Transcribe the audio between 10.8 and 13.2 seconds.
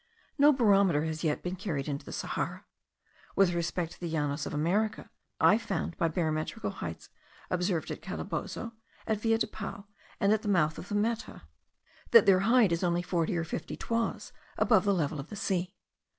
the Meta, that their height is only